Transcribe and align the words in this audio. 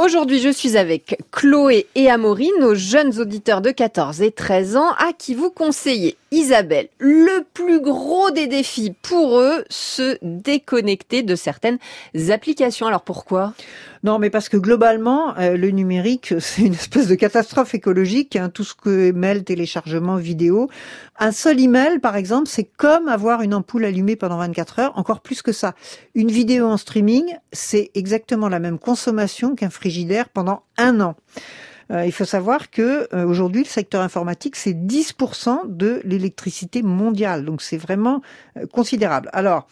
Aujourd'hui, 0.00 0.38
je 0.38 0.48
suis 0.48 0.76
avec 0.76 1.18
Chloé 1.32 1.88
et 1.96 2.08
Amaury, 2.08 2.52
nos 2.60 2.76
jeunes 2.76 3.18
auditeurs 3.18 3.60
de 3.60 3.72
14 3.72 4.22
et 4.22 4.30
13 4.30 4.76
ans, 4.76 4.92
à 4.92 5.12
qui 5.12 5.34
vous 5.34 5.50
conseillez, 5.50 6.16
Isabelle, 6.30 6.88
le 6.98 7.42
plus 7.54 7.80
gros 7.80 8.30
des 8.30 8.46
défis 8.46 8.94
pour 9.02 9.38
eux, 9.38 9.64
se 9.70 10.18
déconnecter 10.22 11.22
de 11.22 11.34
certaines 11.34 11.78
applications. 12.30 12.86
Alors 12.86 13.02
pourquoi? 13.02 13.54
Non, 14.04 14.18
mais 14.18 14.28
parce 14.30 14.48
que 14.48 14.56
globalement, 14.56 15.36
euh, 15.38 15.56
le 15.56 15.70
numérique, 15.70 16.34
c'est 16.38 16.62
une 16.62 16.74
espèce 16.74 17.08
de 17.08 17.14
catastrophe 17.14 17.74
écologique. 17.74 18.36
Hein, 18.36 18.50
tout 18.50 18.64
ce 18.64 18.74
que 18.74 19.10
mail, 19.12 19.44
téléchargement, 19.44 20.16
vidéo. 20.16 20.68
Un 21.18 21.32
seul 21.32 21.60
email, 21.60 21.98
par 21.98 22.16
exemple, 22.16 22.46
c'est 22.48 22.64
comme 22.64 23.08
avoir 23.08 23.42
une 23.42 23.54
ampoule 23.54 23.86
allumée 23.86 24.16
pendant 24.16 24.36
24 24.36 24.78
heures, 24.80 24.98
encore 24.98 25.20
plus 25.20 25.40
que 25.40 25.52
ça. 25.52 25.74
Une 26.14 26.30
vidéo 26.30 26.66
en 26.66 26.76
streaming, 26.76 27.34
c'est 27.52 27.90
exactement 27.94 28.48
la 28.48 28.58
même 28.58 28.78
consommation 28.78 29.54
qu'un 29.54 29.70
frigidaire 29.70 30.28
pendant 30.28 30.62
un 30.76 31.00
an. 31.00 31.16
Euh, 31.90 32.04
il 32.04 32.12
faut 32.12 32.24
savoir 32.24 32.70
que 32.70 33.08
euh, 33.14 33.26
aujourd'hui, 33.26 33.62
le 33.62 33.68
secteur 33.68 34.02
informatique, 34.02 34.56
c'est 34.56 34.74
10% 34.74 35.60
de 35.66 36.00
l'électricité 36.04 36.82
mondiale. 36.82 37.44
Donc 37.44 37.62
c'est 37.62 37.78
vraiment 37.78 38.22
considérable. 38.72 39.30
Alors, 39.32 39.66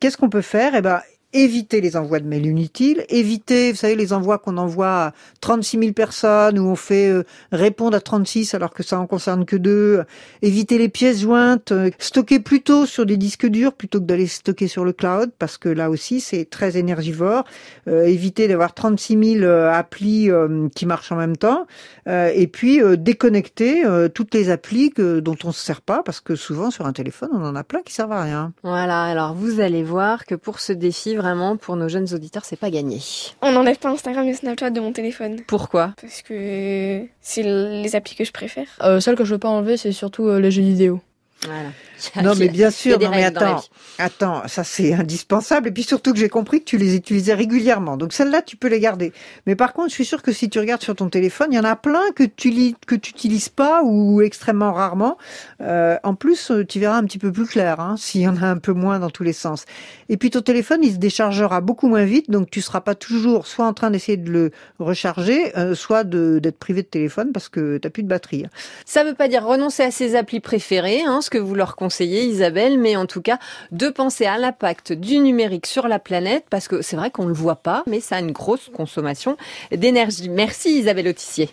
qu'est-ce 0.00 0.16
qu'on 0.16 0.28
peut 0.28 0.42
faire? 0.42 0.74
Eh 0.76 0.80
ben, 0.80 1.00
éviter 1.36 1.82
les 1.82 1.96
envois 1.96 2.18
de 2.18 2.26
mails 2.26 2.46
inutiles, 2.46 3.04
éviter, 3.10 3.70
vous 3.70 3.76
savez, 3.76 3.94
les 3.94 4.12
envois 4.14 4.38
qu'on 4.38 4.56
envoie 4.56 5.06
à 5.06 5.12
36 5.40 5.78
000 5.78 5.92
personnes, 5.92 6.58
où 6.58 6.66
on 6.66 6.76
fait 6.76 7.08
euh, 7.10 7.24
répondre 7.52 7.94
à 7.94 8.00
36 8.00 8.54
alors 8.54 8.72
que 8.72 8.82
ça 8.82 8.98
en 8.98 9.06
concerne 9.06 9.44
que 9.44 9.56
deux, 9.56 10.02
éviter 10.40 10.78
les 10.78 10.88
pièces 10.88 11.20
jointes, 11.20 11.72
euh, 11.72 11.90
stocker 11.98 12.40
plutôt 12.40 12.86
sur 12.86 13.04
des 13.04 13.18
disques 13.18 13.46
durs 13.46 13.74
plutôt 13.74 14.00
que 14.00 14.06
d'aller 14.06 14.26
stocker 14.26 14.66
sur 14.66 14.84
le 14.84 14.94
cloud, 14.94 15.30
parce 15.38 15.58
que 15.58 15.68
là 15.68 15.90
aussi 15.90 16.20
c'est 16.20 16.48
très 16.48 16.78
énergivore, 16.78 17.44
euh, 17.86 18.04
éviter 18.04 18.48
d'avoir 18.48 18.72
36 18.72 19.40
000 19.40 19.46
applis 19.46 20.30
qui 20.74 20.86
marchent 20.86 21.12
en 21.12 21.16
même 21.16 21.36
temps, 21.36 21.66
et 22.06 22.46
puis 22.46 22.80
déconnecter 22.96 23.84
toutes 24.14 24.34
les 24.34 24.50
applis 24.50 24.92
dont 24.96 25.36
on 25.44 25.52
se 25.52 25.64
sert 25.64 25.82
pas, 25.82 26.02
parce 26.02 26.20
que 26.20 26.34
souvent 26.34 26.70
sur 26.70 26.86
un 26.86 26.92
téléphone 26.92 27.30
on 27.32 27.44
en 27.44 27.54
a 27.56 27.64
plein 27.64 27.82
qui 27.82 27.92
servent 27.92 28.12
à 28.12 28.22
rien. 28.22 28.52
Voilà, 28.62 29.04
alors 29.04 29.34
vous 29.34 29.60
allez 29.60 29.82
voir 29.82 30.24
que 30.24 30.34
pour 30.34 30.60
ce 30.60 30.72
défi, 30.72 31.16
vraiment, 31.26 31.56
pour 31.56 31.76
nos 31.76 31.88
jeunes 31.88 32.12
auditeurs, 32.14 32.44
c'est 32.44 32.56
pas 32.56 32.70
gagné. 32.70 33.00
On 33.42 33.52
n'enlève 33.52 33.78
pas 33.78 33.90
Instagram 33.90 34.26
et 34.26 34.34
Snapchat 34.34 34.70
de 34.70 34.80
mon 34.80 34.92
téléphone. 34.92 35.40
Pourquoi? 35.46 35.92
Parce 36.00 36.22
que 36.22 37.02
c'est 37.20 37.42
les 37.42 37.96
applis 37.96 38.14
que 38.14 38.24
je 38.24 38.32
préfère. 38.32 38.68
Euh, 38.82 39.00
celle 39.00 39.16
que 39.16 39.24
je 39.24 39.32
veux 39.32 39.38
pas 39.38 39.48
enlever, 39.48 39.76
c'est 39.76 39.92
surtout 39.92 40.28
euh, 40.28 40.38
les 40.40 40.50
jeux 40.50 40.62
vidéo. 40.62 41.00
Voilà. 41.44 41.70
Non, 42.22 42.34
mais 42.36 42.48
bien 42.48 42.70
sûr, 42.70 42.98
non, 43.00 43.10
mais 43.10 43.24
attends, 43.24 43.62
attends, 43.98 44.42
ça 44.48 44.64
c'est 44.64 44.92
indispensable. 44.92 45.68
Et 45.68 45.70
puis 45.70 45.82
surtout 45.82 46.12
que 46.12 46.18
j'ai 46.18 46.28
compris 46.28 46.60
que 46.60 46.66
tu 46.66 46.76
les 46.76 46.94
utilisais 46.94 47.34
régulièrement. 47.34 47.96
Donc 47.96 48.12
celles-là, 48.12 48.42
tu 48.42 48.56
peux 48.56 48.68
les 48.68 48.80
garder. 48.80 49.12
Mais 49.46 49.56
par 49.56 49.72
contre, 49.72 49.88
je 49.88 49.94
suis 49.94 50.04
sûr 50.04 50.22
que 50.22 50.32
si 50.32 50.50
tu 50.50 50.58
regardes 50.58 50.82
sur 50.82 50.94
ton 50.94 51.08
téléphone, 51.08 51.48
il 51.52 51.56
y 51.56 51.58
en 51.58 51.64
a 51.64 51.74
plein 51.74 52.10
que 52.14 52.24
tu 52.24 52.50
lis, 52.50 52.74
que 52.86 52.94
tu 52.94 53.10
utilises 53.10 53.48
pas 53.48 53.82
ou 53.82 54.20
extrêmement 54.20 54.72
rarement. 54.72 55.16
Euh, 55.62 55.96
en 56.02 56.14
plus, 56.14 56.50
euh, 56.50 56.66
tu 56.66 56.80
verras 56.80 56.96
un 56.96 57.04
petit 57.04 57.18
peu 57.18 57.32
plus 57.32 57.46
clair, 57.46 57.80
hein, 57.80 57.96
s'il 57.98 58.20
y 58.20 58.28
en 58.28 58.36
a 58.36 58.46
un 58.46 58.58
peu 58.58 58.72
moins 58.72 58.98
dans 58.98 59.10
tous 59.10 59.22
les 59.22 59.32
sens. 59.32 59.64
Et 60.08 60.16
puis 60.16 60.30
ton 60.30 60.42
téléphone, 60.42 60.80
il 60.82 60.92
se 60.92 60.98
déchargera 60.98 61.60
beaucoup 61.60 61.88
moins 61.88 62.04
vite, 62.04 62.30
donc 62.30 62.50
tu 62.50 62.60
seras 62.60 62.80
pas 62.80 62.94
toujours 62.94 63.46
soit 63.46 63.66
en 63.66 63.72
train 63.72 63.90
d'essayer 63.90 64.18
de 64.18 64.30
le 64.30 64.50
recharger, 64.78 65.56
euh, 65.56 65.74
soit 65.74 66.04
d'être 66.04 66.58
privé 66.58 66.82
de 66.82 66.88
téléphone 66.88 67.32
parce 67.32 67.48
que 67.48 67.78
tu 67.78 67.86
n'as 67.86 67.90
plus 67.90 68.02
de 68.02 68.08
batterie. 68.08 68.44
Ça 68.84 69.02
veut 69.02 69.14
pas 69.14 69.28
dire 69.28 69.44
renoncer 69.44 69.82
à 69.82 69.90
ses 69.90 70.14
applis 70.14 70.40
préférées, 70.40 71.02
hein, 71.02 71.20
que 71.30 71.38
vous 71.38 71.54
leur 71.54 71.76
conseiller, 71.76 72.24
Isabelle, 72.24 72.78
mais 72.78 72.96
en 72.96 73.06
tout 73.06 73.22
cas 73.22 73.38
de 73.72 73.88
penser 73.88 74.26
à 74.26 74.38
l'impact 74.38 74.92
du 74.92 75.18
numérique 75.18 75.66
sur 75.66 75.88
la 75.88 75.98
planète, 75.98 76.44
parce 76.50 76.68
que 76.68 76.82
c'est 76.82 76.96
vrai 76.96 77.10
qu'on 77.10 77.24
ne 77.24 77.28
le 77.28 77.34
voit 77.34 77.56
pas, 77.56 77.82
mais 77.86 78.00
ça 78.00 78.16
a 78.16 78.20
une 78.20 78.32
grosse 78.32 78.70
consommation 78.74 79.36
d'énergie. 79.70 80.28
Merci 80.28 80.78
Isabelle 80.78 81.08
Autissier. 81.08 81.44